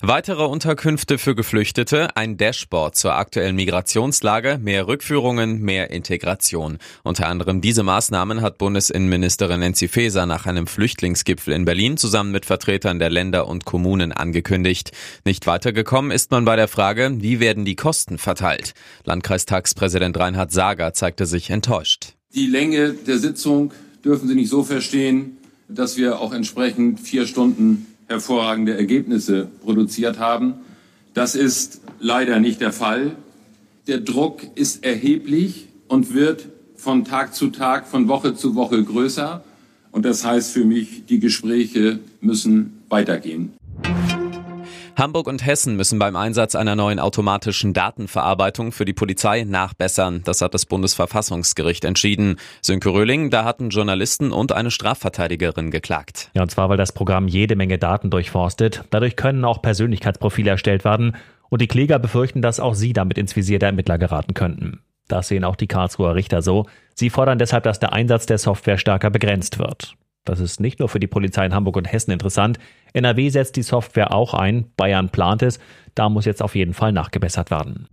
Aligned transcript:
Weitere 0.00 0.44
Unterkünfte 0.44 1.18
für 1.18 1.34
Geflüchtete, 1.34 2.16
ein 2.16 2.36
Dashboard 2.36 2.96
zur 2.96 3.14
aktuellen 3.14 3.56
Migrationslage, 3.56 4.58
mehr 4.62 4.86
Rückführungen, 4.86 5.60
mehr 5.60 5.90
Integration. 5.90 6.78
Unter 7.02 7.28
anderem 7.28 7.60
diese 7.60 7.82
Maßnahmen 7.82 8.42
hat 8.42 8.58
Bundesinnenministerin 8.58 9.60
Nancy 9.60 9.88
Faeser 9.88 10.26
nach 10.26 10.46
einem 10.46 10.66
Flüchtlingsgipfel 10.66 11.54
in 11.54 11.64
Berlin 11.64 11.96
zusammen 11.96 12.32
mit 12.32 12.46
Vertretern 12.46 12.98
der 12.98 13.10
Länder 13.10 13.48
und 13.48 13.64
Kommunen 13.64 14.12
angekündigt. 14.12 14.92
Nicht 15.24 15.46
weitergekommen 15.46 16.10
ist 16.10 16.30
man 16.30 16.44
bei 16.44 16.56
der 16.56 16.68
Frage, 16.68 17.16
wie 17.18 17.40
werden 17.40 17.64
die 17.64 17.76
Kosten 17.76 18.18
verteilt. 18.18 18.74
Landkreistagspräsident 19.04 20.18
Reinhard 20.18 20.52
Sager 20.52 20.92
zeigte 20.92 21.26
sich 21.26 21.50
enttäuscht. 21.50 22.14
Die 22.34 22.46
Länge 22.46 22.92
der 22.92 23.18
Sitzung 23.18 23.72
dürfen 24.04 24.28
Sie 24.28 24.34
nicht 24.34 24.50
so 24.50 24.62
verstehen, 24.62 25.38
dass 25.68 25.96
wir 25.96 26.20
auch 26.20 26.32
entsprechend 26.32 27.00
vier 27.00 27.26
Stunden 27.26 27.86
hervorragende 28.08 28.76
Ergebnisse 28.76 29.48
produziert 29.62 30.18
haben. 30.18 30.54
Das 31.14 31.34
ist 31.34 31.80
leider 31.98 32.40
nicht 32.40 32.60
der 32.60 32.72
Fall. 32.72 33.16
Der 33.86 33.98
Druck 34.00 34.42
ist 34.54 34.84
erheblich 34.84 35.68
und 35.88 36.14
wird 36.14 36.46
von 36.76 37.04
Tag 37.04 37.34
zu 37.34 37.48
Tag, 37.48 37.86
von 37.86 38.08
Woche 38.08 38.34
zu 38.34 38.54
Woche 38.54 38.82
größer. 38.82 39.42
Und 39.92 40.04
das 40.04 40.24
heißt 40.24 40.52
für 40.52 40.64
mich, 40.64 41.06
die 41.06 41.20
Gespräche 41.20 42.00
müssen 42.20 42.82
weitergehen. 42.88 43.52
Hamburg 44.96 45.26
und 45.26 45.44
Hessen 45.44 45.76
müssen 45.76 45.98
beim 45.98 46.16
Einsatz 46.16 46.54
einer 46.54 46.74
neuen 46.74 46.98
automatischen 46.98 47.74
Datenverarbeitung 47.74 48.72
für 48.72 48.86
die 48.86 48.94
Polizei 48.94 49.44
nachbessern. 49.44 50.22
Das 50.24 50.40
hat 50.40 50.54
das 50.54 50.64
Bundesverfassungsgericht 50.64 51.84
entschieden. 51.84 52.36
Sönke 52.62 52.88
Röhling, 52.88 53.28
da 53.28 53.44
hatten 53.44 53.68
Journalisten 53.68 54.32
und 54.32 54.52
eine 54.52 54.70
Strafverteidigerin 54.70 55.70
geklagt. 55.70 56.30
Ja, 56.32 56.40
und 56.40 56.50
zwar, 56.50 56.70
weil 56.70 56.78
das 56.78 56.92
Programm 56.92 57.28
jede 57.28 57.56
Menge 57.56 57.76
Daten 57.76 58.08
durchforstet. 58.08 58.84
Dadurch 58.88 59.16
können 59.16 59.44
auch 59.44 59.60
Persönlichkeitsprofile 59.60 60.52
erstellt 60.52 60.84
werden. 60.86 61.16
Und 61.50 61.60
die 61.60 61.68
Kläger 61.68 61.98
befürchten, 61.98 62.40
dass 62.40 62.58
auch 62.58 62.74
sie 62.74 62.94
damit 62.94 63.18
ins 63.18 63.36
Visier 63.36 63.58
der 63.58 63.68
Ermittler 63.68 63.98
geraten 63.98 64.32
könnten. 64.32 64.80
Das 65.08 65.28
sehen 65.28 65.44
auch 65.44 65.56
die 65.56 65.68
Karlsruher 65.68 66.14
Richter 66.14 66.40
so. 66.40 66.66
Sie 66.94 67.10
fordern 67.10 67.38
deshalb, 67.38 67.64
dass 67.64 67.78
der 67.78 67.92
Einsatz 67.92 68.24
der 68.24 68.38
Software 68.38 68.78
stärker 68.78 69.10
begrenzt 69.10 69.58
wird. 69.58 69.94
Das 70.26 70.40
ist 70.40 70.60
nicht 70.60 70.80
nur 70.80 70.90
für 70.90 71.00
die 71.00 71.06
Polizei 71.06 71.46
in 71.46 71.54
Hamburg 71.54 71.76
und 71.76 71.90
Hessen 71.90 72.10
interessant. 72.10 72.58
NRW 72.92 73.30
setzt 73.30 73.56
die 73.56 73.62
Software 73.62 74.12
auch 74.12 74.34
ein, 74.34 74.66
Bayern 74.76 75.08
plant 75.08 75.42
es. 75.42 75.58
Da 75.94 76.10
muss 76.10 76.26
jetzt 76.26 76.42
auf 76.42 76.54
jeden 76.54 76.74
Fall 76.74 76.92
nachgebessert 76.92 77.50
werden. 77.50 77.88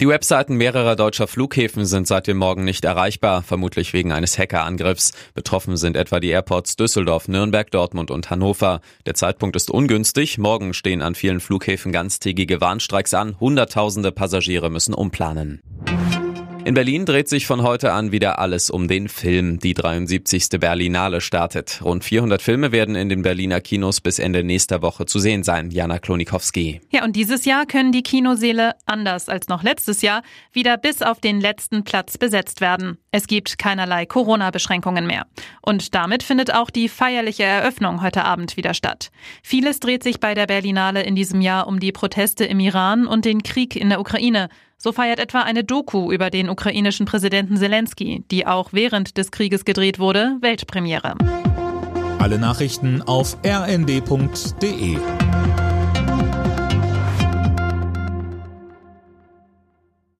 Die 0.00 0.08
Webseiten 0.08 0.56
mehrerer 0.56 0.96
deutscher 0.96 1.26
Flughäfen 1.26 1.84
sind 1.84 2.06
seit 2.06 2.26
dem 2.26 2.38
Morgen 2.38 2.64
nicht 2.64 2.84
erreichbar, 2.84 3.42
vermutlich 3.42 3.92
wegen 3.92 4.12
eines 4.12 4.38
Hackerangriffs. 4.38 5.12
Betroffen 5.34 5.76
sind 5.76 5.96
etwa 5.96 6.20
die 6.20 6.30
Airports 6.30 6.76
Düsseldorf, 6.76 7.28
Nürnberg, 7.28 7.70
Dortmund 7.70 8.10
und 8.10 8.30
Hannover. 8.30 8.80
Der 9.06 9.14
Zeitpunkt 9.14 9.56
ist 9.56 9.70
ungünstig. 9.70 10.38
Morgen 10.38 10.74
stehen 10.74 11.02
an 11.02 11.14
vielen 11.14 11.40
Flughäfen 11.40 11.92
ganztägige 11.92 12.60
Warnstreiks 12.60 13.14
an. 13.14 13.38
Hunderttausende 13.40 14.10
Passagiere 14.10 14.70
müssen 14.70 14.94
umplanen. 14.94 15.60
In 16.70 16.74
Berlin 16.74 17.04
dreht 17.04 17.28
sich 17.28 17.48
von 17.48 17.64
heute 17.64 17.90
an 17.90 18.12
wieder 18.12 18.38
alles 18.38 18.70
um 18.70 18.86
den 18.86 19.08
Film. 19.08 19.58
Die 19.58 19.74
73. 19.74 20.50
Berlinale 20.60 21.20
startet. 21.20 21.80
Rund 21.82 22.04
400 22.04 22.40
Filme 22.40 22.70
werden 22.70 22.94
in 22.94 23.08
den 23.08 23.22
Berliner 23.22 23.60
Kinos 23.60 24.00
bis 24.00 24.20
Ende 24.20 24.44
nächster 24.44 24.80
Woche 24.80 25.04
zu 25.04 25.18
sehen 25.18 25.42
sein. 25.42 25.72
Jana 25.72 25.98
Klonikowski. 25.98 26.80
Ja, 26.90 27.02
und 27.02 27.16
dieses 27.16 27.44
Jahr 27.44 27.66
können 27.66 27.90
die 27.90 28.04
Kinoseele, 28.04 28.76
anders 28.86 29.28
als 29.28 29.48
noch 29.48 29.64
letztes 29.64 30.00
Jahr, 30.00 30.22
wieder 30.52 30.76
bis 30.76 31.02
auf 31.02 31.18
den 31.18 31.40
letzten 31.40 31.82
Platz 31.82 32.18
besetzt 32.18 32.60
werden. 32.60 32.98
Es 33.10 33.26
gibt 33.26 33.58
keinerlei 33.58 34.06
Corona-Beschränkungen 34.06 35.08
mehr. 35.08 35.26
Und 35.62 35.96
damit 35.96 36.22
findet 36.22 36.54
auch 36.54 36.70
die 36.70 36.88
feierliche 36.88 37.42
Eröffnung 37.42 38.00
heute 38.00 38.24
Abend 38.24 38.56
wieder 38.56 38.74
statt. 38.74 39.10
Vieles 39.42 39.80
dreht 39.80 40.04
sich 40.04 40.20
bei 40.20 40.34
der 40.34 40.46
Berlinale 40.46 41.02
in 41.02 41.16
diesem 41.16 41.40
Jahr 41.40 41.66
um 41.66 41.80
die 41.80 41.90
Proteste 41.90 42.44
im 42.44 42.60
Iran 42.60 43.08
und 43.08 43.24
den 43.24 43.42
Krieg 43.42 43.74
in 43.74 43.88
der 43.88 43.98
Ukraine. 43.98 44.48
So 44.82 44.92
feiert 44.92 45.18
etwa 45.18 45.42
eine 45.42 45.62
Doku 45.62 46.10
über 46.10 46.30
den 46.30 46.48
ukrainischen 46.48 47.04
Präsidenten 47.04 47.58
Zelensky, 47.58 48.24
die 48.30 48.46
auch 48.46 48.72
während 48.72 49.18
des 49.18 49.30
Krieges 49.30 49.66
gedreht 49.66 49.98
wurde, 49.98 50.38
Weltpremiere. 50.40 51.16
Alle 52.18 52.38
Nachrichten 52.38 53.02
auf 53.02 53.36
rnd.de 53.44 54.96